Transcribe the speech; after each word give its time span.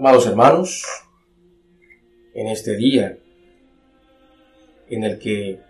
Amados 0.00 0.26
hermanos, 0.26 0.82
en 2.32 2.46
este 2.46 2.74
día 2.74 3.18
en 4.88 5.04
el 5.04 5.18
que 5.18 5.60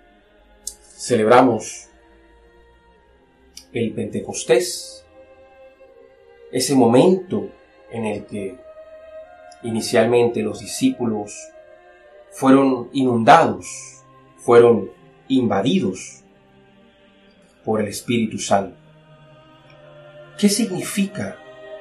celebramos 0.70 1.88
el 3.72 3.92
Pentecostés, 3.92 5.04
ese 6.52 6.76
momento 6.76 7.50
en 7.90 8.06
el 8.06 8.24
que 8.24 8.56
inicialmente 9.64 10.42
los 10.42 10.60
discípulos 10.60 11.36
fueron 12.30 12.88
inundados, 12.92 14.04
fueron 14.36 14.92
invadidos 15.26 16.22
por 17.64 17.80
el 17.80 17.88
Espíritu 17.88 18.38
Santo. 18.38 18.76
¿Qué 20.38 20.48
significa 20.48 21.36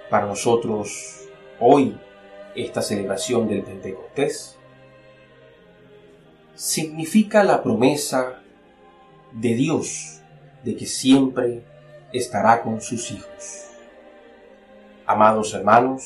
para 0.10 0.26
nosotros 0.26 1.28
hoy 1.60 1.96
esta 2.64 2.82
celebración 2.82 3.48
del 3.48 3.64
Pentecostés? 3.64 4.58
Significa 6.56 7.44
la 7.44 7.64
promesa 7.64 8.42
de 9.32 9.54
Dios 9.54 10.22
de 10.64 10.76
que 10.76 10.86
siempre 10.86 11.64
estará 12.12 12.62
con 12.62 12.82
sus 12.82 13.12
hijos. 13.12 13.68
Amados 15.06 15.54
hermanos, 15.54 16.04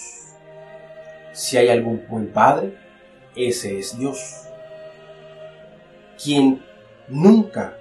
si 1.33 1.57
hay 1.57 1.69
algún 1.69 2.05
buen 2.07 2.31
padre, 2.31 2.77
ese 3.35 3.79
es 3.79 3.97
Dios, 3.97 4.43
quien 6.23 6.63
nunca 7.07 7.77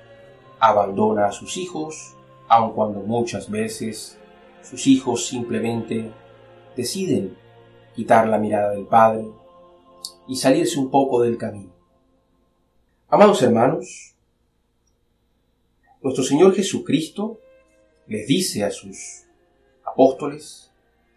abandona 0.59 1.27
a 1.27 1.33
sus 1.33 1.57
hijos, 1.57 2.17
aun 2.49 2.73
cuando 2.73 3.01
muchas 3.01 3.51
veces 3.51 4.19
sus 4.63 4.87
hijos 4.87 5.27
simplemente 5.27 6.11
deciden 6.77 7.37
quitar 7.95 8.27
la 8.29 8.39
mirada 8.39 8.71
del 8.71 8.87
Padre 8.87 9.27
y 10.29 10.37
salirse 10.37 10.79
un 10.79 10.91
poco 10.91 11.23
del 11.23 11.37
camino. 11.37 11.73
Amados 13.09 13.43
hermanos, 13.43 14.15
nuestro 16.01 16.25
Señor 16.25 16.55
Jesucristo 16.55 17.39
les 18.07 18.27
dice 18.27 18.65
a 18.65 18.71
sus 18.71 19.25
apóstoles 19.85 20.71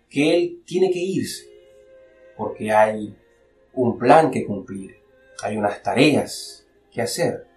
que 0.09 0.35
Él 0.35 0.61
tiene 0.66 0.91
que 0.91 1.00
irse 1.00 1.55
porque 2.35 2.72
hay 2.72 3.16
un 3.73 3.97
plan 3.97 4.31
que 4.31 4.45
cumplir, 4.45 4.97
hay 5.41 5.57
unas 5.57 5.81
tareas 5.81 6.66
que 6.91 7.02
hacer. 7.02 7.47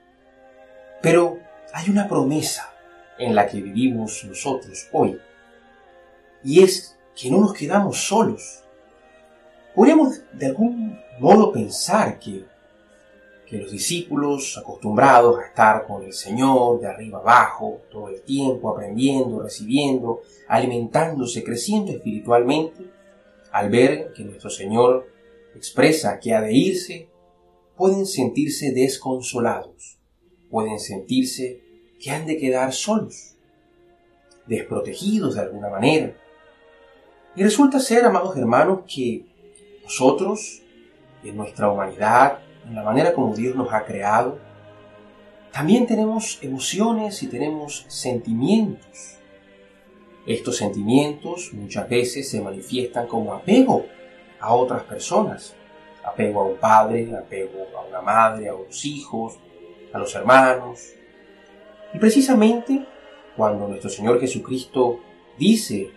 Pero 1.03 1.39
hay 1.73 1.91
una 1.91 2.09
promesa 2.09 2.75
en 3.19 3.35
la 3.35 3.47
que 3.47 3.61
vivimos 3.61 4.25
nosotros 4.25 4.89
hoy, 4.93 5.19
y 6.45 6.63
es 6.63 6.97
que 7.17 7.31
no 7.31 7.41
nos 7.41 7.53
quedamos 7.53 7.99
solos. 8.07 8.65
Podríamos 9.79 10.23
de 10.33 10.47
algún 10.47 10.99
modo 11.21 11.53
pensar 11.53 12.19
que, 12.19 12.45
que 13.47 13.59
los 13.59 13.71
discípulos 13.71 14.59
acostumbrados 14.59 15.39
a 15.39 15.47
estar 15.47 15.87
con 15.87 16.03
el 16.03 16.13
Señor 16.13 16.81
de 16.81 16.89
arriba 16.89 17.21
abajo, 17.21 17.83
todo 17.89 18.09
el 18.09 18.23
tiempo 18.23 18.71
aprendiendo, 18.71 19.41
recibiendo, 19.41 20.23
alimentándose, 20.49 21.45
creciendo 21.45 21.93
espiritualmente, 21.93 22.91
al 23.53 23.71
ver 23.71 24.13
que 24.15 24.25
nuestro 24.25 24.51
Señor 24.51 25.07
expresa 25.55 26.19
que 26.19 26.35
ha 26.35 26.41
de 26.41 26.55
irse, 26.55 27.09
pueden 27.77 28.05
sentirse 28.05 28.73
desconsolados, 28.73 30.01
pueden 30.51 30.81
sentirse 30.81 31.63
que 32.01 32.11
han 32.11 32.27
de 32.27 32.37
quedar 32.37 32.73
solos, 32.73 33.37
desprotegidos 34.45 35.37
de 35.37 35.43
alguna 35.43 35.71
manera. 35.71 36.17
Y 37.37 37.45
resulta 37.45 37.79
ser, 37.79 38.05
amados 38.05 38.37
hermanos, 38.37 38.81
que 38.93 39.38
nosotros, 39.89 40.61
en 41.25 41.35
nuestra 41.35 41.71
humanidad, 41.71 42.41
en 42.67 42.75
la 42.75 42.83
manera 42.83 43.15
como 43.15 43.35
Dios 43.35 43.57
nos 43.57 43.73
ha 43.73 43.87
creado, 43.87 44.39
también 45.51 45.87
tenemos 45.87 46.39
emociones 46.43 47.23
y 47.23 47.27
tenemos 47.27 47.87
sentimientos. 47.89 49.17
Estos 50.27 50.59
sentimientos 50.59 51.55
muchas 51.55 51.89
veces 51.89 52.29
se 52.29 52.43
manifiestan 52.43 53.07
como 53.07 53.33
apego 53.33 53.87
a 54.39 54.53
otras 54.53 54.83
personas. 54.83 55.55
Apego 56.05 56.43
a 56.43 56.45
un 56.45 56.59
padre, 56.59 57.17
apego 57.17 57.67
a 57.75 57.81
una 57.89 58.03
madre, 58.03 58.51
a 58.51 58.55
unos 58.55 58.85
hijos, 58.85 59.39
a 59.91 59.99
los 59.99 60.15
hermanos. 60.15 60.93
Y 61.95 61.99
precisamente 61.99 62.85
cuando 63.39 63.67
nuestro 63.67 63.89
Señor 63.89 64.21
Jesucristo 64.21 65.01
dice 65.39 65.91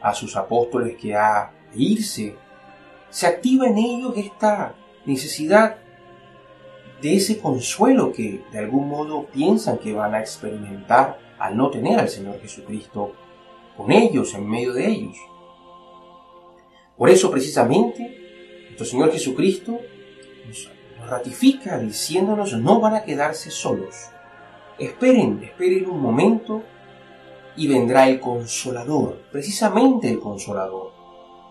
a 0.00 0.14
sus 0.14 0.34
apóstoles 0.34 0.96
que 0.96 1.14
ha 1.14 1.52
irse, 1.74 2.36
se 3.14 3.28
activa 3.28 3.68
en 3.68 3.78
ellos 3.78 4.12
esta 4.16 4.74
necesidad 5.06 5.76
de 7.00 7.14
ese 7.14 7.38
consuelo 7.38 8.12
que 8.12 8.42
de 8.50 8.58
algún 8.58 8.88
modo 8.88 9.26
piensan 9.26 9.78
que 9.78 9.92
van 9.92 10.16
a 10.16 10.20
experimentar 10.20 11.20
al 11.38 11.56
no 11.56 11.70
tener 11.70 12.00
al 12.00 12.08
Señor 12.08 12.40
Jesucristo 12.40 13.12
con 13.76 13.92
ellos, 13.92 14.34
en 14.34 14.48
medio 14.48 14.72
de 14.72 14.88
ellos. 14.88 15.16
Por 16.98 17.08
eso 17.08 17.30
precisamente 17.30 18.64
nuestro 18.64 18.84
Señor 18.84 19.12
Jesucristo 19.12 19.78
nos 20.48 21.08
ratifica 21.08 21.78
diciéndonos 21.78 22.54
no 22.54 22.80
van 22.80 22.96
a 22.96 23.04
quedarse 23.04 23.52
solos. 23.52 23.94
Esperen, 24.76 25.40
esperen 25.44 25.88
un 25.88 26.00
momento 26.00 26.64
y 27.56 27.68
vendrá 27.68 28.08
el 28.08 28.18
consolador, 28.18 29.22
precisamente 29.30 30.10
el 30.10 30.18
consolador. 30.18 30.90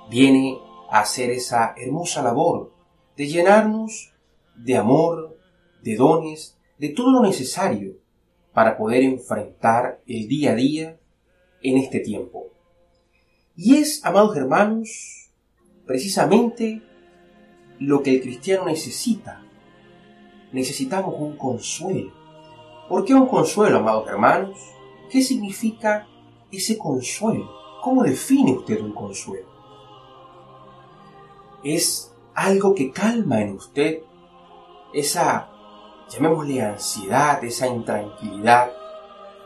Viene 0.10 0.60
hacer 1.00 1.32
esa 1.32 1.74
hermosa 1.76 2.22
labor 2.22 2.72
de 3.18 3.28
llenarnos 3.28 4.14
de 4.56 4.78
amor, 4.78 5.40
de 5.82 5.96
dones, 5.96 6.60
de 6.78 6.90
todo 6.90 7.12
lo 7.12 7.22
necesario 7.22 7.96
para 8.54 8.78
poder 8.78 9.02
enfrentar 9.02 10.02
el 10.06 10.28
día 10.28 10.52
a 10.52 10.56
día 10.56 11.00
en 11.64 11.78
este 11.78 12.00
tiempo. 12.00 12.52
Y 13.56 13.78
es, 13.78 14.06
amados 14.06 14.38
hermanos, 14.38 15.32
precisamente 15.88 16.84
lo 17.80 18.04
que 18.04 18.12
el 18.12 18.22
cristiano 18.22 18.66
necesita. 18.66 19.44
Necesitamos 20.52 21.16
un 21.18 21.38
consuelo. 21.38 22.14
¿Por 22.88 23.04
qué 23.04 23.16
un 23.16 23.28
consuelo, 23.28 23.80
amados 23.80 24.08
hermanos? 24.08 24.60
¿Qué 25.10 25.24
significa 25.24 26.08
ese 26.52 26.78
consuelo? 26.78 27.50
¿Cómo 27.82 28.04
define 28.04 28.54
usted 28.54 28.80
un 28.80 28.94
consuelo? 28.94 29.53
Es 31.64 32.14
algo 32.36 32.76
que 32.76 32.92
calma 32.92 33.42
en 33.42 33.56
usted 33.56 34.00
esa, 34.94 35.50
llamémosle 36.10 36.62
ansiedad, 36.62 37.44
esa 37.44 37.68
intranquilidad 37.68 38.72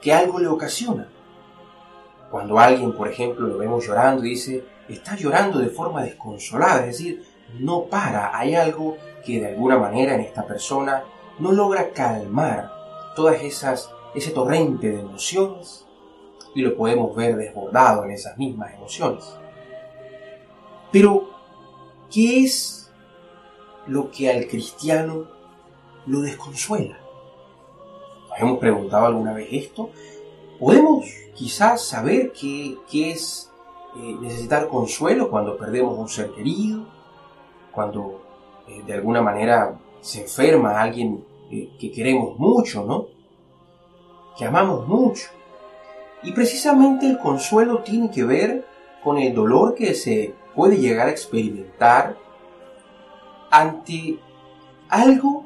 que 0.02 0.14
algo 0.14 0.40
le 0.40 0.48
ocasiona. 0.48 1.10
Cuando 2.30 2.60
alguien, 2.60 2.94
por 2.94 3.08
ejemplo, 3.08 3.48
lo 3.48 3.58
vemos 3.58 3.86
llorando 3.86 4.26
y 4.26 4.32
dice, 4.32 4.66
está 4.90 5.16
llorando 5.16 5.60
de 5.60 5.70
forma 5.70 6.04
desconsolada, 6.04 6.82
es 6.82 6.98
decir, 6.98 7.24
no 7.60 7.86
para, 7.86 8.38
hay 8.38 8.56
algo 8.56 8.98
que 9.26 9.40
de 9.40 9.48
alguna 9.48 9.78
manera 9.78 10.16
en 10.16 10.22
esta 10.22 10.46
persona 10.46 11.04
no 11.40 11.52
logra 11.52 11.92
calmar 11.92 12.72
todas 13.16 13.42
esas, 13.42 13.90
ese 14.14 14.32
torrente 14.32 14.92
de 14.92 15.00
emociones 15.00 15.86
y 16.54 16.62
lo 16.62 16.76
podemos 16.76 17.16
ver 17.16 17.36
desbordado 17.36 18.04
en 18.04 18.12
esas 18.12 18.38
mismas 18.38 18.74
emociones. 18.74 19.26
Pero, 20.92 21.30
¿qué 22.12 22.44
es 22.44 22.92
lo 23.86 24.12
que 24.12 24.30
al 24.30 24.48
cristiano 24.48 25.28
lo 26.06 26.22
desconsuela? 26.22 27.00
¿Nos 28.30 28.40
hemos 28.40 28.60
preguntado 28.60 29.06
alguna 29.06 29.34
vez 29.34 29.48
esto? 29.52 29.90
¿Podemos 30.60 31.06
quizás 31.36 31.84
saber 31.84 32.34
qué, 32.34 32.78
es 32.92 33.52
eh, 33.96 34.16
necesitar 34.22 34.68
consuelo 34.68 35.30
cuando 35.30 35.58
perdemos 35.58 35.98
un 35.98 36.10
ser 36.10 36.32
querido, 36.32 36.86
cuando 37.72 38.22
eh, 38.68 38.82
de 38.86 38.94
alguna 38.94 39.22
manera 39.22 39.80
se 40.02 40.24
enferma 40.24 40.82
alguien 40.82 41.24
eh, 41.52 41.70
que 41.80 41.92
queremos 41.92 42.38
mucho, 42.40 42.84
¿no? 42.84 43.08
Que 44.38 44.46
amamos 44.46 44.88
mucho. 44.88 45.28
Y 46.24 46.32
precisamente 46.32 47.06
el 47.06 47.20
consuelo 47.20 47.84
tiene 47.84 48.10
que 48.10 48.24
ver 48.24 48.66
con 49.04 49.18
el 49.18 49.34
dolor 49.34 49.76
que 49.76 49.94
se 49.94 50.34
puede 50.58 50.78
llegar 50.78 51.08
a 51.08 51.12
experimentar 51.12 52.18
ante 53.52 54.18
algo 54.90 55.46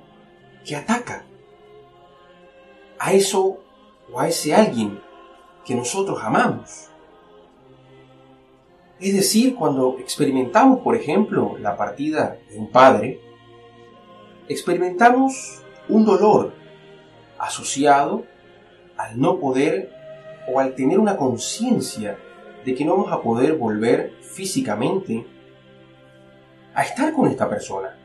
que 0.66 0.78
ataca 0.78 1.26
a 2.98 3.12
eso 3.12 3.58
o 4.10 4.20
a 4.22 4.30
ese 4.30 4.56
alguien 4.56 5.02
que 5.66 5.76
nosotros 5.76 6.18
amamos. 6.24 6.90
Es 9.02 9.14
decir, 9.14 9.54
cuando 9.56 9.98
experimentamos, 10.00 10.80
por 10.80 10.96
ejemplo, 10.96 11.58
la 11.60 11.76
partida 11.76 12.38
de 12.50 12.58
un 12.58 12.72
padre, 12.72 13.20
experimentamos 14.48 15.62
un 15.90 16.06
dolor 16.06 16.54
asociado 17.38 18.24
al 18.96 19.20
no 19.20 19.42
poder 19.42 19.92
o 20.48 20.62
al 20.62 20.74
tener 20.74 21.00
una 21.00 21.18
conciencia 21.18 22.18
de 22.66 22.76
que 22.76 22.86
no 22.86 22.96
vamos 22.96 23.12
a 23.12 23.22
poder 23.22 23.56
volver 23.56 24.18
físicamente 24.22 25.26
a 26.74 26.84
estar 26.84 27.14
con 27.14 27.28
esta 27.28 27.50
persona, 27.50 27.98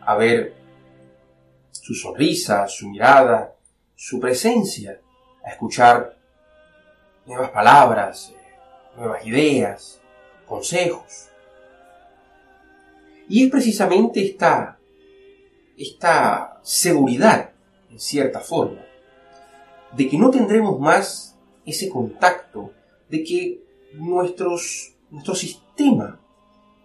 a 0.00 0.14
ver 0.16 0.54
su 1.70 1.94
sonrisa, 1.94 2.68
su 2.68 2.88
mirada, 2.88 3.54
su 3.94 4.20
presencia, 4.20 5.00
a 5.44 5.50
escuchar 5.50 6.16
nuevas 7.26 7.50
palabras, 7.50 8.32
nuevas 8.96 9.26
ideas, 9.26 10.00
consejos. 10.46 11.28
Y 13.28 13.44
es 13.44 13.50
precisamente 13.50 14.24
esta, 14.24 14.78
esta 15.76 16.60
seguridad, 16.62 17.50
en 17.90 17.98
cierta 17.98 18.40
forma, 18.40 18.84
de 19.92 20.08
que 20.08 20.18
no 20.18 20.30
tendremos 20.30 20.78
más 20.78 21.36
ese 21.64 21.88
contacto, 21.88 22.72
de 23.08 23.24
que 23.24 23.60
nuestros, 23.94 24.94
nuestro 25.10 25.34
sistema 25.34 26.20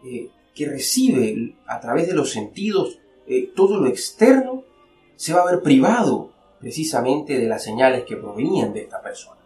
eh, 0.03 0.29
que 0.53 0.65
recibe 0.65 1.55
a 1.67 1.79
través 1.79 2.07
de 2.07 2.13
los 2.13 2.31
sentidos 2.31 2.99
eh, 3.27 3.51
todo 3.55 3.79
lo 3.79 3.87
externo, 3.87 4.63
se 5.15 5.33
va 5.33 5.41
a 5.41 5.51
ver 5.51 5.61
privado 5.61 6.31
precisamente 6.59 7.37
de 7.37 7.47
las 7.47 7.63
señales 7.63 8.03
que 8.05 8.17
provenían 8.17 8.73
de 8.73 8.81
esta 8.81 9.01
persona. 9.01 9.39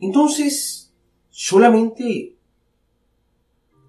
Entonces, 0.00 0.92
solamente 1.30 2.36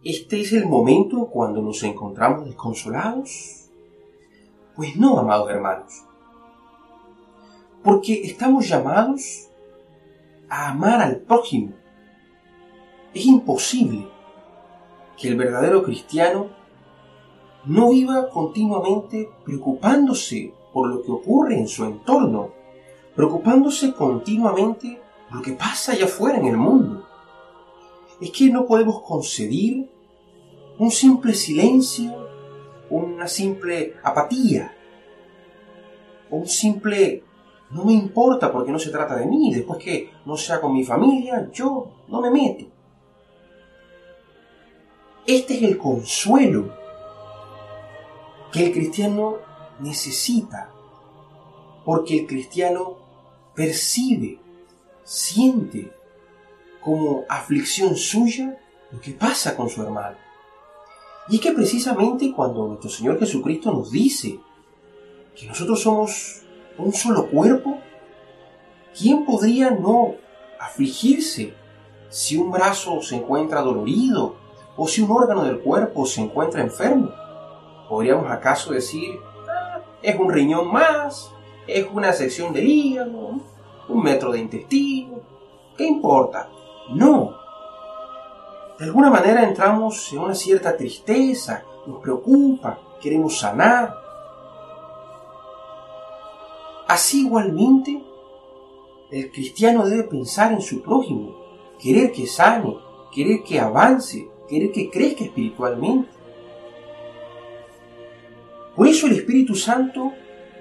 este 0.03 0.41
es 0.41 0.53
el 0.53 0.65
momento 0.65 1.27
cuando 1.27 1.61
nos 1.61 1.83
encontramos 1.83 2.45
desconsolados. 2.45 3.69
Pues 4.75 4.95
no, 4.95 5.19
amados 5.19 5.51
hermanos, 5.51 5.93
porque 7.83 8.23
estamos 8.23 8.67
llamados 8.67 9.50
a 10.51 10.69
amar 10.69 11.01
al 11.01 11.21
prójimo. 11.21 11.71
Es 13.13 13.25
imposible 13.25 14.05
que 15.17 15.29
el 15.29 15.37
verdadero 15.37 15.81
cristiano 15.81 16.49
no 17.65 17.91
viva 17.91 18.29
continuamente 18.29 19.29
preocupándose 19.45 20.53
por 20.73 20.89
lo 20.89 21.03
que 21.03 21.11
ocurre 21.11 21.57
en 21.57 21.69
su 21.69 21.85
entorno, 21.85 22.49
preocupándose 23.15 23.93
continuamente 23.93 25.01
por 25.29 25.37
lo 25.37 25.41
que 25.41 25.53
pasa 25.53 25.93
allá 25.93 26.05
afuera 26.05 26.37
en 26.37 26.47
el 26.47 26.57
mundo. 26.57 27.07
Es 28.19 28.31
que 28.31 28.49
no 28.49 28.65
podemos 28.65 29.01
concebir 29.03 29.89
un 30.77 30.91
simple 30.91 31.33
silencio, 31.33 32.27
una 32.89 33.27
simple 33.29 33.95
apatía, 34.03 34.75
un 36.29 36.45
simple 36.45 37.23
no 37.71 37.85
me 37.85 37.93
importa 37.93 38.51
porque 38.51 38.71
no 38.71 38.79
se 38.79 38.89
trata 38.91 39.15
de 39.15 39.25
mí, 39.25 39.53
después 39.53 39.83
que 39.83 40.11
no 40.25 40.35
sea 40.35 40.59
con 40.59 40.73
mi 40.73 40.83
familia, 40.83 41.49
yo 41.51 41.87
no 42.07 42.21
me 42.21 42.29
meto. 42.29 42.65
Este 45.25 45.55
es 45.55 45.63
el 45.63 45.77
consuelo 45.77 46.73
que 48.51 48.65
el 48.65 48.73
cristiano 48.73 49.37
necesita, 49.79 50.69
porque 51.85 52.19
el 52.19 52.27
cristiano 52.27 52.97
percibe, 53.55 54.39
siente 55.03 55.93
como 56.81 57.23
aflicción 57.29 57.95
suya 57.95 58.59
lo 58.91 58.99
que 58.99 59.11
pasa 59.11 59.55
con 59.55 59.69
su 59.69 59.81
hermano. 59.81 60.17
Y 61.29 61.35
es 61.35 61.41
que 61.41 61.51
precisamente 61.51 62.33
cuando 62.33 62.67
nuestro 62.67 62.89
Señor 62.89 63.19
Jesucristo 63.19 63.71
nos 63.71 63.91
dice 63.91 64.39
que 65.35 65.45
nosotros 65.45 65.81
somos 65.81 66.40
un 66.77 66.93
solo 66.93 67.27
cuerpo, 67.27 67.77
¿quién 68.97 69.25
podría 69.25 69.71
no 69.71 70.15
afligirse 70.59 71.53
si 72.09 72.37
un 72.37 72.51
brazo 72.51 73.01
se 73.01 73.15
encuentra 73.15 73.61
dolorido 73.61 74.35
o 74.75 74.87
si 74.87 75.01
un 75.01 75.11
órgano 75.11 75.43
del 75.43 75.59
cuerpo 75.59 76.05
se 76.05 76.21
encuentra 76.21 76.61
enfermo? 76.61 77.11
¿Podríamos 77.89 78.31
acaso 78.31 78.73
decir, 78.73 79.19
ah, 79.49 79.81
es 80.01 80.17
un 80.19 80.31
riñón 80.31 80.71
más, 80.71 81.31
es 81.67 81.85
una 81.91 82.13
sección 82.13 82.53
del 82.53 82.67
hígado, 82.67 83.39
un 83.87 84.03
metro 84.03 84.31
de 84.31 84.39
intestino, 84.39 85.21
¿qué 85.77 85.85
importa? 85.85 86.49
No. 86.89 87.35
De 88.79 88.85
alguna 88.85 89.09
manera 89.09 89.43
entramos 89.43 90.11
en 90.11 90.19
una 90.19 90.35
cierta 90.35 90.75
tristeza, 90.75 91.63
nos 91.85 91.99
preocupa, 91.99 92.79
queremos 93.01 93.39
sanar, 93.39 93.95
Así 96.91 97.21
igualmente, 97.21 98.03
el 99.11 99.31
cristiano 99.31 99.87
debe 99.87 100.03
pensar 100.03 100.51
en 100.51 100.59
su 100.59 100.81
prójimo, 100.81 101.37
querer 101.79 102.11
que 102.11 102.27
sane, 102.27 102.75
querer 103.15 103.43
que 103.43 103.61
avance, 103.61 104.27
querer 104.49 104.73
que 104.73 104.89
crezca 104.89 105.23
espiritualmente. 105.23 106.09
Por 108.75 108.89
eso 108.89 109.07
el 109.07 109.13
Espíritu 109.13 109.55
Santo 109.55 110.11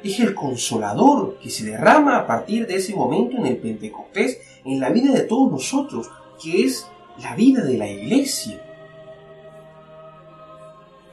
es 0.05 0.21
el 0.21 0.32
consolador 0.32 1.37
que 1.43 1.50
se 1.50 1.65
derrama 1.65 2.19
a 2.19 2.29
partir 2.29 2.65
de 2.65 2.76
ese 2.76 2.94
momento 2.94 3.37
en 3.37 3.47
el 3.47 3.56
Pentecostés 3.56 4.41
en 4.65 4.79
la 4.79 4.91
vida 4.91 5.12
de 5.12 5.23
todos 5.23 5.50
nosotros, 5.50 6.09
que 6.41 6.62
es 6.62 6.87
la 7.21 7.35
vida 7.35 7.65
de 7.65 7.76
la 7.76 7.91
iglesia. 7.91 8.65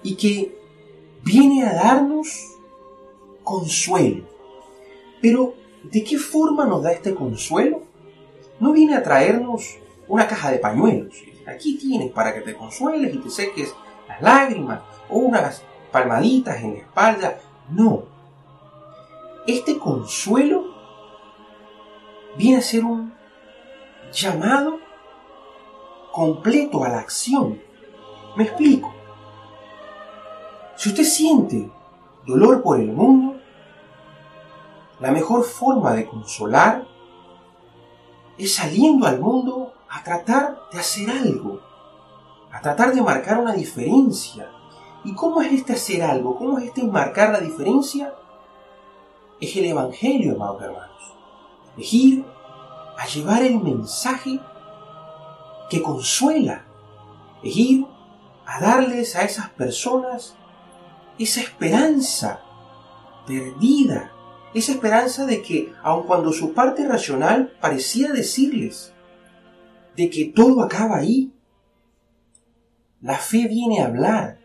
Y 0.04 0.14
que 0.14 0.56
viene 1.24 1.64
a 1.64 1.74
darnos 1.74 2.56
consuelo 3.44 4.37
pero, 5.22 5.56
¿de 5.84 6.04
qué 6.04 6.18
forma 6.18 6.66
nos 6.66 6.84
da 6.84 6.92
este 6.92 7.14
consuelo? 7.16 7.82
No 8.60 8.72
viene 8.72 8.96
a 8.96 9.04
traernos 9.04 9.78
una 10.08 10.28
caja 10.28 10.52
de 10.52 10.60
pañuelos. 10.60 11.16
Aquí 11.48 11.78
tienes 11.78 12.12
para 12.12 12.34
que 12.34 12.42
te 12.42 12.56
consueles 12.56 13.14
y 13.14 13.20
te 13.20 13.30
seques 13.30 13.74
las 14.08 14.22
lágrimas 14.22 14.82
o 15.10 15.20
unas 15.20 15.64
palmaditas 15.92 16.62
en 16.62 16.74
la 16.74 16.80
espalda. 16.80 17.40
No. 17.70 18.04
Este 19.46 19.78
consuelo 19.78 20.66
viene 22.38 22.58
a 22.58 22.62
ser 22.62 22.84
un 22.84 23.14
llamado 24.12 24.80
completo 26.12 26.84
a 26.84 26.90
la 26.90 27.00
acción. 27.00 27.62
Me 28.36 28.44
explico. 28.44 28.94
Si 30.76 30.90
usted 30.90 31.04
siente 31.04 31.70
dolor 32.26 32.62
por 32.62 32.80
el 32.80 32.92
mundo, 32.92 33.37
la 35.00 35.12
mejor 35.12 35.44
forma 35.44 35.94
de 35.94 36.08
consolar 36.08 36.88
es 38.38 38.56
saliendo 38.56 39.08
al 39.08 39.20
mundo 39.20 39.74
a 39.90 40.04
tratar 40.04 40.60
de 40.72 40.80
hacer 40.80 41.10
algo, 41.10 41.60
a 42.52 42.62
tratar 42.62 42.94
de 42.94 43.02
marcar 43.02 43.40
una 43.40 43.54
diferencia. 43.54 44.52
¿Y 45.04 45.14
cómo 45.14 45.42
es 45.42 45.52
este 45.54 45.74
hacer 45.74 46.04
algo? 46.04 46.36
¿Cómo 46.36 46.58
es 46.58 46.66
este 46.66 46.84
marcar 46.84 47.32
la 47.32 47.40
diferencia? 47.40 48.14
Es 49.40 49.56
el 49.56 49.66
Evangelio, 49.66 50.36
amados 50.36 50.64
hermanos. 50.64 51.14
Es 51.78 51.94
ir 51.94 52.26
a 52.98 53.06
llevar 53.06 53.44
el 53.44 53.60
mensaje 53.60 54.40
que 55.70 55.82
consuela. 55.82 56.66
Es 57.44 57.56
ir 57.56 57.86
a 58.46 58.60
darles 58.60 59.16
a 59.16 59.24
esas 59.24 59.50
personas 59.50 60.36
esa 61.20 61.42
esperanza 61.42 62.42
perdida 63.26 64.12
esa 64.58 64.74
esperanza 64.74 65.26
de 65.26 65.42
que, 65.42 65.74
aun 65.84 66.06
cuando 66.08 66.32
su 66.32 66.54
parte 66.54 66.88
racional 66.88 67.54
parecía 67.60 68.12
decirles 68.12 68.94
de 69.96 70.10
que 70.10 70.26
todo 70.26 70.62
acaba 70.62 70.98
ahí, 70.98 71.34
la 73.02 73.18
fe 73.18 73.48
viene 73.48 73.82
a 73.82 73.88
hablar 73.88 74.40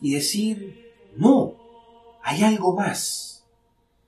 y 0.00 0.14
decir, 0.14 0.92
no, 1.16 1.54
hay 2.22 2.42
algo 2.42 2.74
más, 2.74 3.46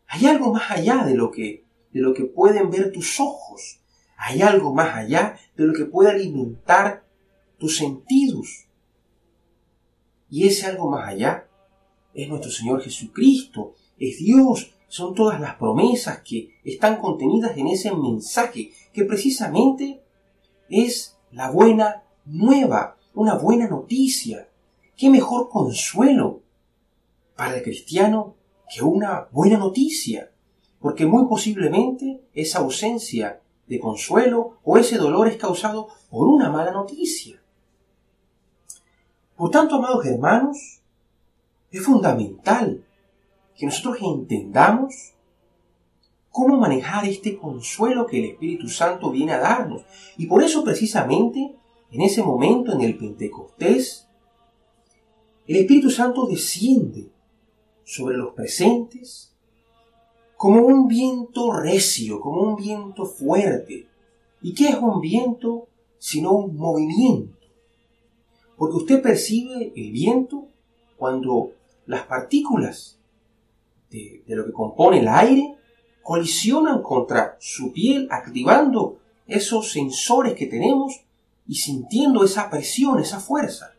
hay 0.06 0.26
algo 0.26 0.52
más 0.52 0.70
allá 0.70 1.04
de 1.04 1.14
lo 1.14 1.30
que, 1.30 1.64
de 1.92 2.00
lo 2.00 2.14
que 2.14 2.24
pueden 2.24 2.70
ver 2.70 2.92
tus 2.92 3.18
ojos, 3.20 3.80
hay 4.16 4.42
algo 4.42 4.74
más 4.74 4.96
allá 4.96 5.38
de 5.56 5.64
lo 5.64 5.72
que 5.72 5.86
puede 5.86 6.10
alimentar 6.10 7.04
tus 7.58 7.76
sentidos. 7.76 8.66
Y 10.28 10.46
ese 10.46 10.66
algo 10.66 10.90
más 10.90 11.08
allá 11.08 11.48
es 12.14 12.28
nuestro 12.28 12.50
Señor 12.50 12.82
Jesucristo, 12.82 13.74
es 13.98 14.18
Dios, 14.18 14.74
son 14.90 15.14
todas 15.14 15.40
las 15.40 15.54
promesas 15.54 16.18
que 16.18 16.58
están 16.64 16.96
contenidas 16.96 17.56
en 17.56 17.68
ese 17.68 17.94
mensaje, 17.94 18.72
que 18.92 19.04
precisamente 19.04 20.02
es 20.68 21.16
la 21.30 21.48
buena 21.48 22.02
nueva, 22.24 22.96
una 23.14 23.36
buena 23.36 23.68
noticia. 23.68 24.48
¿Qué 24.96 25.08
mejor 25.08 25.48
consuelo 25.48 26.42
para 27.36 27.58
el 27.58 27.62
cristiano 27.62 28.34
que 28.68 28.82
una 28.82 29.28
buena 29.30 29.58
noticia? 29.58 30.32
Porque 30.80 31.06
muy 31.06 31.28
posiblemente 31.28 32.22
esa 32.34 32.58
ausencia 32.58 33.40
de 33.68 33.78
consuelo 33.78 34.58
o 34.64 34.76
ese 34.76 34.98
dolor 34.98 35.28
es 35.28 35.36
causado 35.36 35.86
por 36.10 36.26
una 36.26 36.50
mala 36.50 36.72
noticia. 36.72 37.40
Por 39.36 39.52
tanto, 39.52 39.76
amados 39.76 40.04
hermanos, 40.04 40.80
es 41.70 41.80
fundamental 41.80 42.84
que 43.60 43.66
nosotros 43.66 43.98
entendamos 44.00 45.12
cómo 46.30 46.56
manejar 46.56 47.04
este 47.04 47.36
consuelo 47.36 48.06
que 48.06 48.18
el 48.18 48.30
Espíritu 48.30 48.70
Santo 48.70 49.10
viene 49.10 49.32
a 49.32 49.38
darnos. 49.38 49.82
Y 50.16 50.24
por 50.24 50.42
eso 50.42 50.64
precisamente, 50.64 51.54
en 51.90 52.00
ese 52.00 52.22
momento, 52.22 52.72
en 52.72 52.80
el 52.80 52.96
Pentecostés, 52.96 54.08
el 55.46 55.56
Espíritu 55.56 55.90
Santo 55.90 56.26
desciende 56.26 57.10
sobre 57.84 58.16
los 58.16 58.32
presentes 58.32 59.36
como 60.38 60.62
un 60.62 60.88
viento 60.88 61.52
recio, 61.52 62.18
como 62.18 62.40
un 62.40 62.56
viento 62.56 63.04
fuerte. 63.04 63.88
¿Y 64.40 64.54
qué 64.54 64.70
es 64.70 64.76
un 64.76 65.02
viento 65.02 65.68
sino 65.98 66.32
un 66.32 66.56
movimiento? 66.56 67.36
Porque 68.56 68.76
usted 68.76 69.02
percibe 69.02 69.74
el 69.76 69.92
viento 69.92 70.48
cuando 70.96 71.52
las 71.84 72.06
partículas 72.06 72.99
de, 73.90 74.22
lo 74.26 74.46
que 74.46 74.52
compone 74.52 75.00
el 75.00 75.08
aire 75.08 75.56
colisionan 76.02 76.82
contra 76.82 77.36
su 77.38 77.72
piel, 77.72 78.08
activando 78.10 78.98
esos 79.26 79.72
sensores 79.72 80.34
que 80.34 80.46
tenemos 80.46 81.02
y 81.46 81.56
sintiendo 81.56 82.24
esa 82.24 82.50
presión, 82.50 82.98
esa 83.00 83.20
fuerza. 83.20 83.72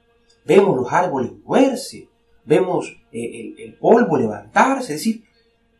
Vemos 0.45 0.75
los 0.75 0.91
árboles 0.91 1.31
moverse, 1.43 2.07
vemos 2.45 2.97
eh, 3.11 3.55
el, 3.57 3.73
polvo 3.75 4.17
levantarse, 4.17 4.93
es 4.93 4.99
decir, 4.99 5.23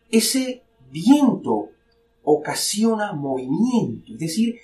ese 0.09 0.63
viento 0.89 1.69
ocasiona 2.23 3.13
movimiento, 3.13 4.13
es 4.13 4.19
decir, 4.19 4.55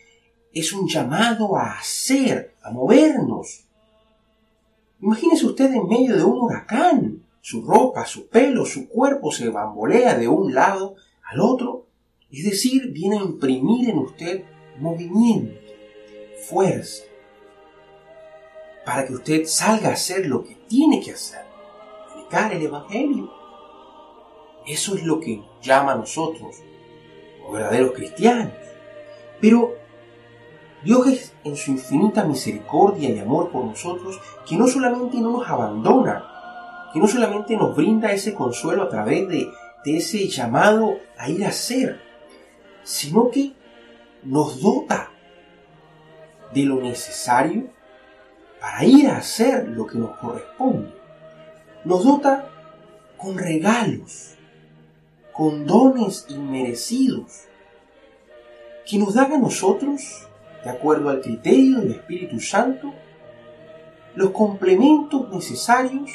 es 0.53 0.73
un 0.73 0.87
llamado 0.87 1.55
a 1.55 1.77
hacer, 1.79 2.55
a 2.61 2.71
movernos. 2.71 3.65
Imagínese 5.01 5.45
usted 5.45 5.73
en 5.73 5.87
medio 5.87 6.15
de 6.15 6.23
un 6.23 6.39
huracán, 6.39 7.23
su 7.47 7.61
ropa, 7.61 8.05
su 8.05 8.27
pelo, 8.27 8.65
su 8.65 8.89
cuerpo 8.89 9.31
se 9.31 9.47
bambolea 9.47 10.15
de 10.15 10.27
un 10.27 10.53
lado 10.53 10.95
al 11.23 11.39
otro, 11.39 11.85
es 12.29 12.43
decir, 12.43 12.91
viene 12.91 13.19
a 13.19 13.21
imprimir 13.21 13.89
en 13.89 13.99
usted 13.99 14.43
movimiento, 14.79 15.57
fuerza, 16.45 17.05
para 18.85 19.07
que 19.07 19.13
usted 19.13 19.45
salga 19.45 19.91
a 19.91 19.93
hacer 19.93 20.25
lo 20.25 20.43
que 20.43 20.55
tiene 20.67 20.99
que 20.99 21.11
hacer, 21.11 21.45
predicar 22.11 22.51
el 22.51 22.63
Evangelio. 22.63 23.31
Eso 24.65 24.97
es 24.97 25.05
lo 25.05 25.21
que 25.21 25.41
llama 25.61 25.93
a 25.93 25.97
nosotros, 25.99 26.57
los 27.43 27.53
verdaderos 27.53 27.93
cristianos. 27.93 28.51
Pero 29.39 29.73
Dios 30.83 31.07
es 31.07 31.33
en 31.45 31.55
su 31.55 31.71
infinita 31.71 32.25
misericordia 32.25 33.09
y 33.09 33.19
amor 33.19 33.51
por 33.51 33.63
nosotros 33.63 34.19
que 34.45 34.57
no 34.57 34.67
solamente 34.67 35.21
no 35.21 35.31
nos 35.31 35.47
abandona, 35.47 36.26
que 36.97 37.01
no 37.01 37.07
solamente 37.07 37.55
nos 37.55 37.75
brinda 37.75 38.11
ese 38.11 38.33
consuelo 38.33 38.81
a 38.81 38.89
través 38.89 39.27
de, 39.27 39.51
de 39.85 39.97
ese 39.97 40.27
llamado 40.27 40.97
a 41.15 41.29
ir 41.29 41.45
a 41.45 41.51
ser, 41.51 42.01
sino 42.81 43.29
que 43.29 43.53
nos 44.23 44.59
dota 44.59 45.11
de 46.55 46.63
lo 46.63 46.81
necesario 46.81 47.69
para 48.59 48.83
ir 48.83 49.09
a 49.09 49.17
hacer 49.17 49.67
lo 49.67 49.85
que 49.85 49.99
nos 49.99 50.17
corresponde. 50.17 50.91
Nos 51.85 52.03
dota 52.03 52.49
con 53.15 53.37
regalos, 53.37 54.33
con 55.31 55.67
dones 55.67 56.25
inmerecidos, 56.29 57.43
que 58.87 58.97
nos 58.97 59.13
dan 59.13 59.33
a 59.33 59.37
nosotros, 59.37 60.27
de 60.63 60.69
acuerdo 60.71 61.11
al 61.11 61.21
criterio 61.21 61.81
del 61.81 61.91
Espíritu 61.91 62.39
Santo, 62.39 62.91
los 64.15 64.31
complementos 64.31 65.29
necesarios 65.29 66.09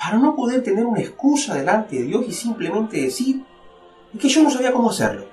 para 0.00 0.16
no 0.16 0.34
poder 0.34 0.62
tener 0.62 0.86
una 0.86 1.00
excusa 1.00 1.54
delante 1.54 1.96
de 1.96 2.04
Dios 2.04 2.24
y 2.26 2.32
simplemente 2.32 3.02
decir 3.02 3.44
que 4.18 4.28
yo 4.28 4.42
no 4.42 4.50
sabía 4.50 4.72
cómo 4.72 4.88
hacerlo. 4.88 5.26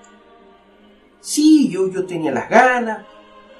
Sí, 1.21 1.69
yo, 1.69 1.89
yo 1.89 2.05
tenía 2.05 2.33
las 2.33 2.50
ganas, 2.50 3.05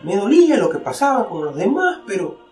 me 0.04 0.18
dolía 0.18 0.58
lo 0.58 0.70
que 0.70 0.80
pasaba 0.80 1.30
con 1.30 1.46
los 1.46 1.56
demás, 1.56 2.02
pero 2.06 2.46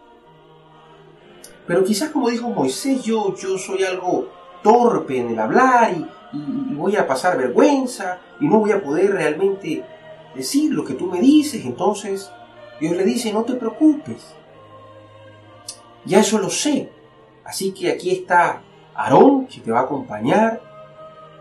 pero 1.67 1.83
quizás 1.83 2.11
como 2.11 2.29
dijo 2.29 2.49
Moisés, 2.49 3.03
yo, 3.03 3.35
yo 3.35 3.57
soy 3.57 3.83
algo 3.83 4.29
torpe 4.63 5.17
en 5.17 5.31
el 5.31 5.39
hablar 5.39 5.93
y, 5.93 6.07
voy 6.73 6.97
a 6.97 7.07
pasar 7.07 7.37
vergüenza 7.37 8.19
y 8.41 8.47
no 8.47 8.59
voy 8.59 8.73
a 8.73 8.83
poder 8.83 9.11
realmente 9.11 9.85
decir 10.35 10.73
lo 10.73 10.83
que 10.83 10.93
tú 10.93 11.07
me 11.07 11.21
dices. 11.21 11.63
Entonces 11.65 12.29
Dios 12.79 12.95
le 12.95 13.05
dice, 13.05 13.31
no 13.31 13.43
te 13.43 13.53
preocupes. 13.53 14.33
Ya 16.03 16.19
eso 16.19 16.37
lo 16.39 16.49
sé. 16.49 16.91
Así 17.45 17.71
que 17.71 17.91
aquí 17.91 18.11
está 18.11 18.63
Aarón 18.95 19.47
que 19.47 19.61
te 19.61 19.71
va 19.71 19.81
a 19.81 19.83
acompañar 19.83 20.61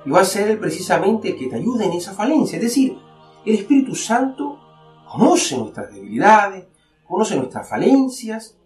y 0.04 0.10
va 0.10 0.20
a 0.20 0.24
ser 0.24 0.58
precisamente 0.60 1.30
el 1.30 1.36
que 1.36 1.48
te 1.48 1.56
ayude 1.56 1.86
en 1.86 1.92
esa 1.92 2.12
falencia. 2.12 2.56
Es 2.56 2.62
decir, 2.64 2.98
el 3.44 3.54
Espíritu 3.54 3.94
Santo 3.94 4.60
conoce 5.10 5.56
nuestras 5.56 5.92
debilidades, 5.92 6.66
conoce 7.06 7.36
nuestras 7.36 7.68
falencias 7.68 8.56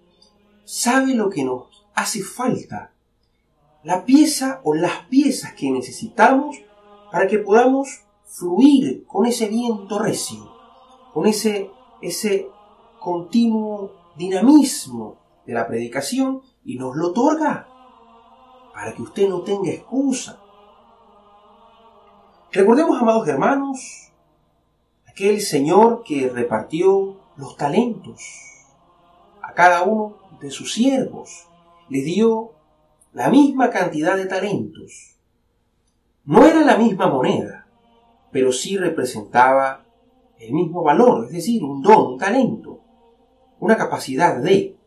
sabe 0.69 1.15
lo 1.15 1.31
que 1.31 1.45
nos 1.45 1.87
hace 1.95 2.23
falta, 2.23 2.93
la 3.85 4.05
pieza 4.05 4.61
o 4.65 4.75
las 4.75 5.07
piezas 5.09 5.55
que 5.55 5.71
necesitamos 5.71 6.59
para 7.11 7.27
que 7.27 7.39
podamos 7.39 8.03
fluir 8.27 9.07
con 9.07 9.25
ese 9.25 9.49
viento 9.49 9.99
recio, 9.99 10.53
con 11.15 11.27
ese, 11.27 11.71
ese 12.03 12.51
continuo 13.01 13.93
dinamismo 14.19 15.17
de 15.49 15.55
la 15.55 15.67
predicación 15.67 16.43
y 16.63 16.77
nos 16.77 16.95
lo 16.95 17.09
otorga 17.09 17.67
para 18.75 18.93
que 18.93 19.01
usted 19.01 19.31
no 19.31 19.41
tenga 19.41 19.71
excusa. 19.71 20.39
Recordemos, 22.53 23.01
amados 23.01 23.27
hermanos, 23.27 24.13
aquel 25.09 25.41
Señor 25.41 26.03
que 26.05 26.29
repartió 26.29 27.17
los 27.37 27.57
talentos 27.57 28.21
a 29.41 29.55
cada 29.55 29.85
uno 29.85 30.19
de 30.39 30.51
sus 30.51 30.75
siervos. 30.75 31.49
Le 31.89 32.03
dio 32.03 32.53
la 33.15 33.31
misma 33.31 33.71
cantidad 33.71 34.19
de 34.19 34.27
talentos. 34.27 35.17
No 36.27 36.45
era 36.45 36.61
la 36.61 36.77
misma 36.77 37.09
moneda, 37.09 37.67
pero 38.31 38.53
sí 38.53 38.77
representaba 38.77 39.87
el 40.39 40.53
mismo 40.53 40.83
valor, 40.83 41.25
es 41.25 41.33
decir, 41.33 41.65
un 41.65 41.81
don, 41.81 42.13
un 42.13 42.19
talento, 42.19 42.83
una 43.61 43.79
capacidad 43.79 44.37
de. 44.37 44.78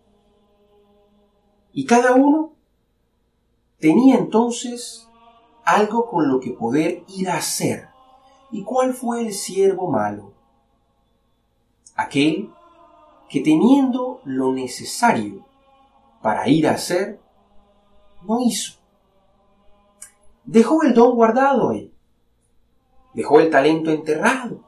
Y 1.73 1.85
cada 1.85 2.13
uno 2.13 2.53
tenía 3.79 4.17
entonces 4.17 5.07
algo 5.63 6.05
con 6.07 6.29
lo 6.29 6.39
que 6.39 6.51
poder 6.51 7.03
ir 7.07 7.29
a 7.29 7.37
hacer. 7.37 7.89
¿Y 8.51 8.63
cuál 8.63 8.93
fue 8.93 9.21
el 9.21 9.33
siervo 9.33 9.89
malo? 9.89 10.33
Aquel 11.95 12.49
que 13.29 13.39
teniendo 13.39 14.19
lo 14.25 14.51
necesario 14.51 15.45
para 16.21 16.47
ir 16.49 16.67
a 16.67 16.71
hacer, 16.71 17.19
no 18.27 18.41
hizo. 18.41 18.77
Dejó 20.43 20.83
el 20.83 20.93
don 20.93 21.15
guardado 21.15 21.69
ahí. 21.69 21.93
Dejó 23.13 23.39
el 23.39 23.49
talento 23.49 23.91
enterrado. 23.91 24.59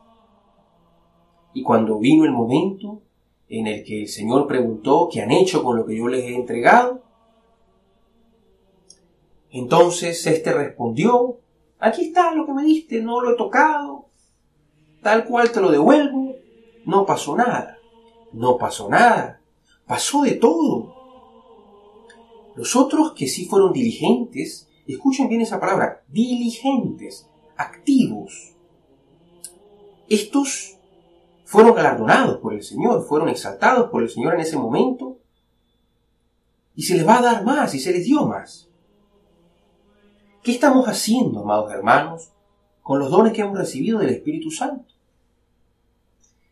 Y 1.53 1.61
cuando 1.61 1.99
vino 1.99 2.23
el 2.25 2.31
momento 2.31 3.01
en 3.59 3.67
el 3.67 3.83
que 3.83 4.01
el 4.01 4.07
Señor 4.07 4.47
preguntó 4.47 5.09
qué 5.11 5.21
han 5.21 5.31
hecho 5.31 5.63
con 5.63 5.77
lo 5.77 5.85
que 5.85 5.97
yo 5.97 6.07
les 6.07 6.23
he 6.23 6.35
entregado, 6.35 7.03
entonces 9.51 10.25
éste 10.25 10.53
respondió, 10.53 11.39
aquí 11.79 12.05
está 12.05 12.33
lo 12.33 12.45
que 12.45 12.53
me 12.53 12.63
diste, 12.63 13.01
no 13.01 13.21
lo 13.21 13.33
he 13.33 13.37
tocado, 13.37 14.07
tal 15.01 15.25
cual 15.25 15.51
te 15.51 15.61
lo 15.61 15.71
devuelvo, 15.71 16.35
no 16.85 17.05
pasó 17.05 17.35
nada 17.35 17.77
no 18.33 18.57
pasó 18.57 18.89
nada, 18.89 19.41
pasó 19.85 20.23
de 20.23 20.31
todo. 20.31 20.93
Los 22.55 22.75
otros 22.75 23.13
que 23.13 23.27
sí 23.27 23.45
fueron 23.45 23.71
diligentes, 23.71 24.67
escuchen 24.87 25.29
bien 25.29 25.41
esa 25.41 25.59
palabra, 25.59 26.03
diligentes, 26.07 27.29
activos. 27.55 28.53
Estos 30.09 30.77
fueron 31.53 31.75
galardonados 31.75 32.39
por 32.39 32.55
el 32.55 32.63
Señor, 32.63 33.05
fueron 33.05 33.29
exaltados 33.29 33.91
por 33.91 34.01
el 34.01 34.09
Señor 34.09 34.33
en 34.33 34.39
ese 34.39 34.57
momento, 34.57 35.19
y 36.73 36.81
se 36.81 36.95
les 36.95 37.07
va 37.07 37.19
a 37.19 37.21
dar 37.21 37.45
más 37.45 37.75
y 37.75 37.79
se 37.79 37.91
les 37.91 38.05
dio 38.05 38.25
más. 38.25 38.71
¿Qué 40.41 40.51
estamos 40.51 40.87
haciendo, 40.87 41.41
amados 41.41 41.71
hermanos, 41.71 42.31
con 42.81 42.97
los 42.97 43.11
dones 43.11 43.33
que 43.33 43.41
hemos 43.41 43.55
recibido 43.55 43.99
del 43.99 44.09
Espíritu 44.09 44.49
Santo? 44.49 44.91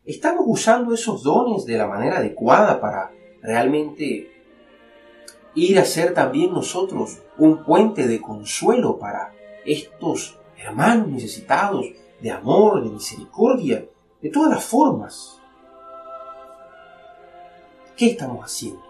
¿Estamos 0.05 0.43
usando 0.45 0.93
esos 0.93 1.23
dones 1.23 1.65
de 1.65 1.79
la 1.79 1.87
manera 1.87 2.17
adecuada 2.17 2.79
para 2.79 3.11
realmente 3.41 4.31
ir 5.55 5.79
a 5.79 5.85
ser 5.85 6.13
también 6.13 6.53
nosotros 6.53 7.23
un 7.39 7.63
puente 7.63 8.07
de 8.07 8.21
consuelo 8.21 8.99
para 8.99 9.33
estos 9.65 10.37
hermanos 10.59 11.07
necesitados 11.07 11.87
de 12.21 12.29
amor, 12.29 12.83
de 12.83 12.91
misericordia, 12.91 13.83
de 14.21 14.29
todas 14.29 14.51
las 14.51 14.63
formas? 14.63 15.39
¿Qué 17.95 18.11
estamos 18.11 18.43
haciendo? 18.45 18.83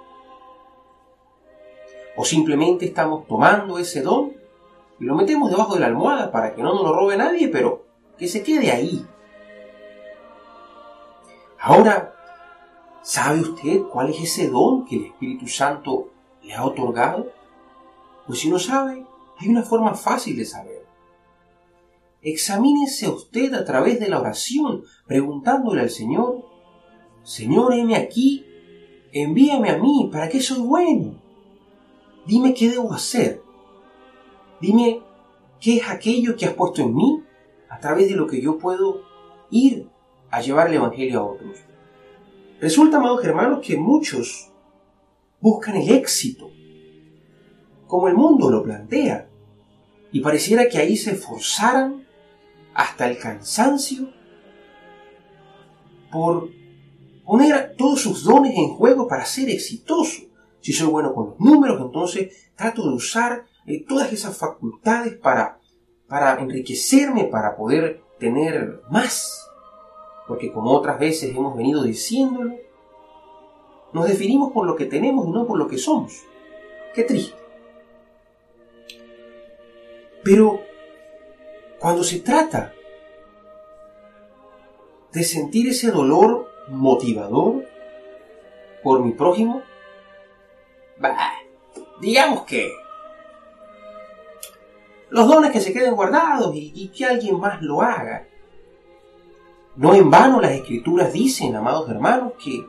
¿O 2.16 2.26
simplemente 2.26 2.86
estamos 2.86 3.28
tomando 3.28 3.78
ese 3.78 4.02
don 4.02 4.34
y 5.00 5.06
lo 5.06 5.16
metemos 5.16 5.50
debajo 5.50 5.74
de 5.74 5.80
la 5.80 5.88
almohada 5.88 6.32
para 6.32 6.54
que 6.54 6.62
no 6.62 6.74
nos 6.74 6.84
lo 6.84 6.94
robe 6.94 7.18
nadie, 7.18 7.48
pero 7.48 7.86
que 8.18 8.28
se 8.28 8.44
quede 8.44 8.72
ahí, 8.72 9.06
Ahora, 11.64 12.16
¿sabe 13.04 13.42
usted 13.42 13.84
cuál 13.84 14.10
es 14.10 14.20
ese 14.20 14.50
don 14.50 14.84
que 14.84 14.96
el 14.96 15.06
Espíritu 15.06 15.48
Santo 15.48 16.10
le 16.42 16.56
ha 16.56 16.66
otorgado? 16.66 17.32
Pues 18.26 18.40
si 18.40 18.50
no 18.50 18.58
sabe, 18.58 19.06
hay 19.38 19.48
una 19.48 19.62
forma 19.62 19.94
fácil 19.94 20.36
de 20.36 20.46
saber. 20.46 20.71
Examínese 22.24 23.10
usted 23.10 23.54
a 23.54 23.66
través 23.66 24.00
de 24.00 24.08
la 24.08 24.20
oración, 24.20 24.84
preguntándole 25.08 25.82
al 25.82 25.90
Señor, 25.90 26.46
Señor, 27.24 27.74
heme 27.74 27.96
aquí, 27.96 28.46
envíame 29.12 29.70
a 29.70 29.78
mí, 29.78 30.10
¿para 30.12 30.30
qué 30.30 30.40
soy 30.40 30.60
bueno? 30.60 31.22
Dime 32.25 32.54
qué 32.54 32.70
debo 32.70 32.94
hacer. 32.94 33.42
Dime 34.60 35.01
qué 35.60 35.78
es 35.78 35.90
aquello 35.90 36.36
que 36.36 36.46
has 36.46 36.54
puesto 36.54 36.82
en 36.82 36.94
mí 36.94 37.24
a 37.70 37.80
través 37.80 38.10
de 38.10 38.16
lo 38.16 38.28
que 38.28 38.42
yo 38.42 38.58
puedo 38.58 39.01
ir 39.50 39.88
a 40.30 40.42
llevar 40.42 40.68
el 40.68 40.75
Evangelio 40.75 41.20
a 41.20 41.25
otros. 41.25 41.58
Resulta, 42.60 42.98
amados 42.98 43.24
hermanos, 43.25 43.66
que 43.66 43.78
muchos 43.78 44.51
buscan 45.40 45.75
el 45.75 45.90
éxito, 45.90 46.51
como 47.88 48.08
el 48.08 48.13
mundo 48.13 48.51
lo 48.51 48.62
plantea, 48.62 49.28
y 50.12 50.22
pareciera 50.22 50.70
que 50.70 50.78
ahí 50.78 50.96
se 50.96 51.12
esforzaran 51.12 52.06
hasta 52.74 53.10
el 53.10 53.18
cansancio 53.18 54.10
por 56.12 56.50
poner 57.25 57.75
todos 57.78 58.01
sus 58.01 58.24
dones 58.24 58.54
en 58.56 58.70
juego 58.70 59.08
para 59.08 59.25
ser 59.25 59.50
exitoso. 59.50 60.24
Si 60.60 60.74
soy 60.74 60.88
bueno 60.88 61.13
con 61.13 61.32
los 61.32 61.40
números, 61.40 61.82
entonces 61.82 62.51
trato 62.56 62.84
de 62.84 62.94
usar 62.94 63.46
eh, 63.66 63.84
todas 63.88 64.12
esas 64.13 64.38
facultades 64.38 65.16
para, 65.18 65.60
para 66.08 66.40
enriquecerme, 66.40 67.25
para 67.25 67.56
poder 67.56 68.04
tener 68.20 68.82
más. 68.90 69.50
Porque 70.28 70.51
como 70.51 70.72
otras 70.72 71.00
veces 71.00 71.36
hemos 71.36 71.56
venido 71.56 71.84
diciéndolo, 71.84 72.56
nos 73.94 74.08
definimos 74.08 74.51
por 74.51 74.66
lo 74.66 74.75
que 74.75 74.86
tenemos 74.86 75.28
y 75.28 75.32
no 75.32 75.46
por 75.46 75.58
lo 75.58 75.68
que 75.68 75.78
somos. 75.78 76.24
Qué 76.94 77.04
triste. 77.04 77.36
Pero 80.24 80.62
cuando 81.82 82.04
se 82.04 82.20
trata 82.20 82.74
de 85.12 85.24
sentir 85.24 85.68
ese 85.68 85.90
dolor 85.90 86.48
motivador 86.70 87.66
por 88.84 89.04
mi 89.04 89.14
prójimo, 89.14 89.64
digamos 92.00 92.44
que 92.44 92.72
los 95.10 95.28
dones 95.28 95.52
que 95.52 95.60
se 95.60 95.74
queden 95.74 95.96
guardados 95.96 96.52
y, 96.54 96.88
que 96.90 97.06
alguien 97.06 97.40
más 97.40 97.62
lo 97.64 97.82
haga. 97.82 98.28
No 99.76 99.96
en 99.96 100.10
vano 100.12 100.40
las 100.40 100.52
escrituras 100.52 101.12
dicen, 101.12 101.56
amados 101.56 101.90
hermanos, 101.90 102.34
que, 102.42 102.64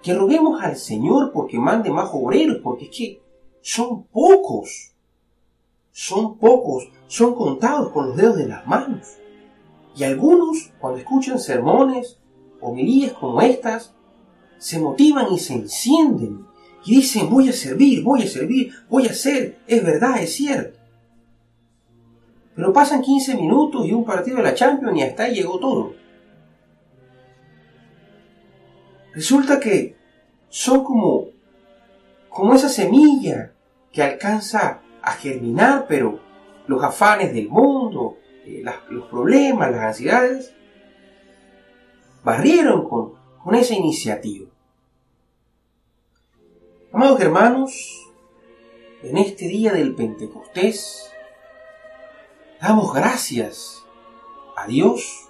que 0.00 0.14
roguemos 0.14 0.62
al 0.62 0.76
Señor 0.76 1.32
porque 1.32 1.58
mande 1.58 1.90
más 1.90 2.08
obreros, 2.12 2.58
porque 2.62 2.84
es 2.84 2.90
que 2.96 3.22
son 3.60 4.04
pocos, 4.04 4.93
son 5.96 6.38
pocos, 6.38 6.88
son 7.06 7.36
contados 7.36 7.92
con 7.92 8.08
los 8.08 8.16
dedos 8.16 8.36
de 8.36 8.48
las 8.48 8.66
manos. 8.66 9.16
Y 9.94 10.02
algunos, 10.02 10.72
cuando 10.80 10.98
escuchan 10.98 11.38
sermones, 11.38 12.18
homilías 12.60 13.12
como 13.12 13.40
estas, 13.40 13.94
se 14.58 14.80
motivan 14.80 15.32
y 15.32 15.38
se 15.38 15.54
encienden 15.54 16.46
y 16.84 16.96
dicen, 16.96 17.30
voy 17.30 17.48
a 17.48 17.52
servir, 17.52 18.02
voy 18.02 18.22
a 18.22 18.26
servir, 18.26 18.72
voy 18.90 19.06
a 19.06 19.12
hacer, 19.12 19.60
es 19.68 19.84
verdad, 19.84 20.20
es 20.20 20.34
cierto. 20.34 20.80
Pero 22.56 22.72
pasan 22.72 23.00
15 23.00 23.36
minutos 23.36 23.86
y 23.86 23.92
un 23.92 24.04
partido 24.04 24.38
de 24.38 24.42
la 24.42 24.54
Champions 24.54 24.98
y 24.98 25.02
hasta 25.02 25.22
ahí 25.22 25.36
llegó 25.36 25.60
todo. 25.60 25.94
Resulta 29.12 29.60
que 29.60 29.94
son 30.48 30.82
como, 30.82 31.26
como 32.28 32.52
esa 32.54 32.68
semilla 32.68 33.52
que 33.92 34.02
alcanza 34.02 34.80
a 35.04 35.12
germinar, 35.12 35.86
pero 35.86 36.20
los 36.66 36.82
afanes 36.82 37.32
del 37.34 37.48
mundo, 37.48 38.16
eh, 38.46 38.62
los 38.88 39.06
problemas, 39.08 39.70
las 39.70 39.80
ansiedades, 39.80 40.54
barrieron 42.24 42.88
con, 42.88 43.12
con 43.42 43.54
esa 43.54 43.74
iniciativa. 43.74 44.48
Amados 46.92 47.20
hermanos, 47.20 48.12
en 49.02 49.18
este 49.18 49.46
día 49.48 49.72
del 49.72 49.94
Pentecostés, 49.94 51.10
damos 52.60 52.94
gracias 52.94 53.84
a 54.56 54.66
Dios 54.66 55.28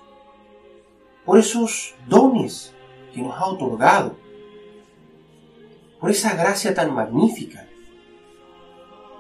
por 1.24 1.38
esos 1.38 1.96
dones 2.06 2.72
que 3.12 3.22
nos 3.22 3.34
ha 3.37 3.46
otorgado, 3.46 4.16
por 5.98 6.10
esa 6.10 6.37
gracia 6.37 6.74
tan 6.74 6.94
magnífica. 6.94 7.66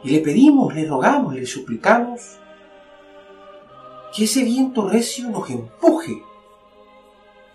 Y 0.04 0.10
le 0.10 0.20
pedimos, 0.20 0.74
le 0.74 0.86
rogamos, 0.86 1.34
le 1.34 1.46
suplicamos 1.46 2.38
que 4.14 4.24
ese 4.24 4.44
viento 4.44 4.86
recio 4.86 5.30
nos 5.30 5.48
empuje, 5.48 6.22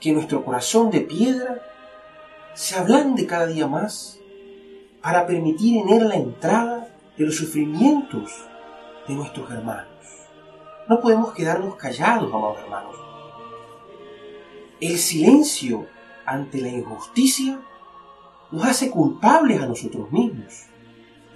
que 0.01 0.12
nuestro 0.12 0.43
corazón 0.43 0.89
de 0.89 1.01
piedra 1.01 1.62
se 2.55 2.75
ablande 2.75 3.27
cada 3.27 3.45
día 3.45 3.67
más 3.67 4.19
para 5.01 5.27
permitir 5.27 5.77
en 5.77 5.89
él 5.89 6.09
la 6.09 6.15
entrada 6.15 6.88
de 7.17 7.25
los 7.25 7.35
sufrimientos 7.35 8.31
de 9.07 9.13
nuestros 9.13 9.49
hermanos. 9.51 9.88
No 10.89 10.99
podemos 10.99 11.33
quedarnos 11.33 11.75
callados, 11.75 12.33
amados 12.33 12.57
hermanos. 12.63 12.95
El 14.81 14.97
silencio 14.97 15.85
ante 16.25 16.62
la 16.62 16.69
injusticia 16.69 17.59
nos 18.51 18.65
hace 18.65 18.89
culpables 18.89 19.62
a 19.62 19.67
nosotros 19.67 20.12
mismos 20.12 20.65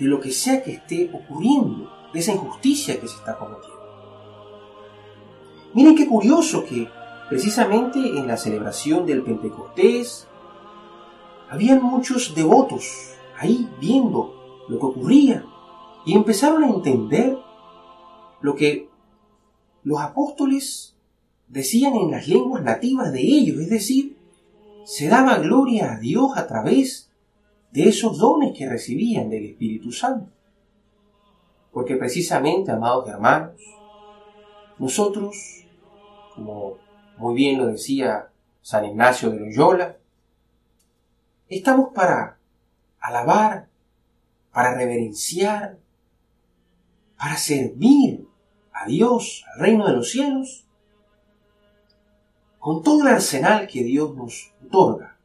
de 0.04 0.10
lo 0.10 0.20
que 0.20 0.32
sea 0.32 0.62
que 0.62 0.74
esté 0.74 1.10
ocurriendo, 1.14 1.90
de 2.14 2.20
esa 2.20 2.34
injusticia 2.34 3.00
que 3.00 3.08
se 3.08 3.16
está 3.16 3.38
cometiendo. 3.38 3.80
Miren 5.74 5.96
qué 5.96 6.08
curioso 6.08 6.66
que 6.66 6.90
precisamente 7.30 8.00
en 8.00 8.28
la 8.28 8.36
celebración 8.36 9.06
del 9.06 9.24
Pentecostés 9.24 10.28
habían 11.50 11.82
muchos 11.82 12.36
devotos 12.36 13.14
ahí 13.40 13.70
viendo 13.80 14.66
lo 14.68 14.78
que 14.78 14.86
ocurría 14.86 15.46
y 16.06 16.16
empezaron 16.16 16.64
a 16.64 16.70
entender 16.70 17.38
lo 18.42 18.56
que 18.56 18.90
los 19.84 20.02
apóstoles 20.02 20.98
decían 21.48 21.96
en 21.96 22.12
las 22.12 22.28
lenguas 22.28 22.62
nativas 22.62 23.14
de 23.14 23.22
ellos, 23.22 23.58
es 23.62 23.70
decir, 23.70 24.18
se 24.84 25.08
daba 25.08 25.38
gloria 25.38 25.94
a 25.94 26.00
Dios 26.00 26.32
a 26.36 26.46
través 26.46 27.10
de 27.74 27.90
esos 27.90 28.20
dones 28.20 28.56
que 28.56 28.70
recibían 28.70 29.32
del 29.32 29.46
Espíritu 29.46 29.92
Santo. 29.92 30.32
Porque 31.72 31.96
precisamente, 31.96 32.72
amados 32.72 33.10
hermanos, 33.10 33.60
nosotros, 34.78 35.66
como 36.36 36.78
muy 37.18 37.34
bien 37.34 37.58
lo 37.58 37.66
decía 37.66 38.30
San 38.62 38.86
Ignacio 38.86 39.32
de 39.32 39.40
Loyola, 39.40 39.98
estamos 41.50 41.90
para 41.96 42.38
alabar, 43.00 43.68
para 44.52 44.78
reverenciar, 44.78 45.80
para 47.18 47.38
servir 47.38 48.28
a 48.72 48.86
Dios, 48.86 49.46
al 49.52 49.62
reino 49.62 49.88
de 49.88 49.94
los 49.94 50.12
cielos, 50.12 50.68
con 52.60 52.84
todo 52.84 53.02
el 53.02 53.16
arsenal 53.16 53.66
que 53.66 53.84
Dios 53.84 54.16
nos 54.16 54.54
otorga. 54.64 55.18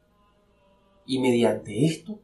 Y 1.05 1.19
mediante 1.19 1.85
esto, 1.85 2.19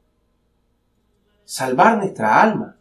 salvar 1.46 1.98
nuestra 1.98 2.42
alma 2.42 2.78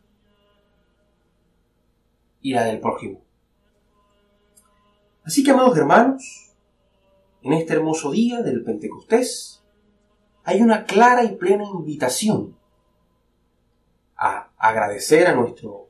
y 2.40 2.52
la 2.52 2.64
del 2.64 2.80
prójimo. 2.80 3.20
Así 5.24 5.44
que, 5.44 5.52
amados 5.52 5.76
hermanos, 5.78 6.52
en 7.42 7.52
este 7.52 7.74
hermoso 7.74 8.10
día 8.10 8.42
del 8.42 8.64
Pentecostés, 8.64 9.62
hay 10.44 10.60
una 10.60 10.84
clara 10.84 11.24
y 11.24 11.36
plena 11.36 11.64
invitación 11.64 12.56
a 14.16 14.50
agradecer 14.58 15.26
a 15.26 15.34
nuestro 15.34 15.88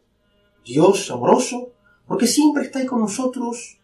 Dios 0.64 1.10
amoroso 1.10 1.72
porque 2.06 2.26
siempre 2.26 2.64
está 2.64 2.78
ahí 2.78 2.86
con 2.86 3.00
nosotros 3.00 3.78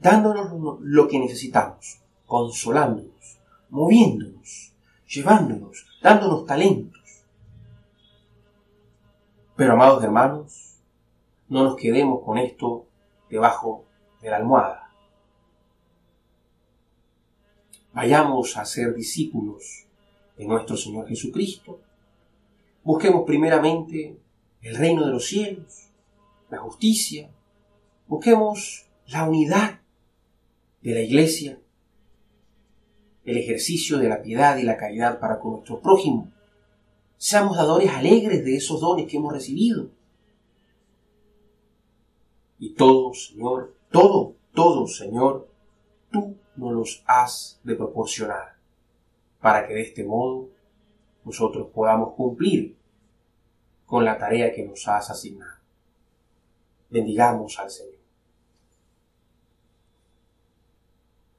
dándonos 0.00 0.80
lo 0.80 1.08
que 1.08 1.18
necesitamos, 1.18 2.00
consolándonos, 2.26 3.38
moviéndonos, 3.70 4.72
llevándonos, 5.08 5.86
dándonos 6.02 6.44
talentos. 6.46 6.95
Pero 9.56 9.72
amados 9.72 10.04
hermanos, 10.04 10.80
no 11.48 11.64
nos 11.64 11.76
quedemos 11.76 12.22
con 12.24 12.38
esto 12.38 12.86
debajo 13.30 13.84
de 14.20 14.30
la 14.30 14.36
almohada. 14.36 14.90
Vayamos 17.92 18.56
a 18.56 18.64
ser 18.64 18.94
discípulos 18.94 19.86
de 20.36 20.46
nuestro 20.46 20.76
Señor 20.76 21.08
Jesucristo. 21.08 21.80
Busquemos 22.84 23.24
primeramente 23.26 24.18
el 24.60 24.76
reino 24.76 25.06
de 25.06 25.12
los 25.12 25.26
cielos, 25.26 25.88
la 26.50 26.58
justicia, 26.58 27.30
Busquemos 28.08 28.86
la 29.08 29.28
unidad 29.28 29.80
de 30.80 30.94
la 30.94 31.00
iglesia, 31.00 31.58
el 33.24 33.36
ejercicio 33.36 33.98
de 33.98 34.08
la 34.08 34.22
piedad 34.22 34.56
y 34.58 34.62
la 34.62 34.76
caridad 34.76 35.18
para 35.18 35.40
con 35.40 35.54
nuestro 35.54 35.80
prójimo. 35.80 36.32
Seamos 37.18 37.56
dadores 37.56 37.90
alegres 37.90 38.44
de 38.44 38.56
esos 38.56 38.80
dones 38.80 39.10
que 39.10 39.16
hemos 39.16 39.32
recibido. 39.32 39.90
Y 42.58 42.74
todo, 42.74 43.12
Señor, 43.14 43.74
todo, 43.90 44.34
todo, 44.54 44.86
Señor, 44.86 45.48
tú 46.10 46.36
nos 46.56 46.72
los 46.72 47.04
has 47.06 47.60
de 47.64 47.74
proporcionar, 47.74 48.56
para 49.40 49.66
que 49.66 49.74
de 49.74 49.82
este 49.82 50.04
modo 50.04 50.48
nosotros 51.24 51.68
podamos 51.74 52.14
cumplir 52.14 52.76
con 53.84 54.04
la 54.04 54.18
tarea 54.18 54.52
que 54.52 54.64
nos 54.64 54.86
has 54.88 55.10
asignado. 55.10 55.60
Bendigamos 56.88 57.58
al 57.58 57.70
Señor. 57.70 57.95